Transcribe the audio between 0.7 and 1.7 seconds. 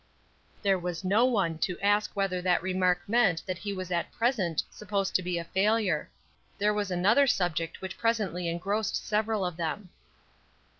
was no one